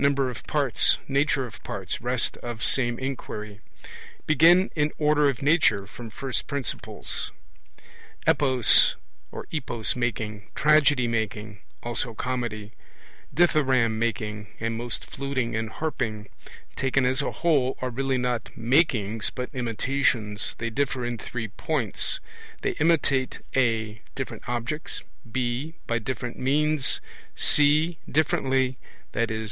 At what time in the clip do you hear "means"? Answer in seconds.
26.38-27.02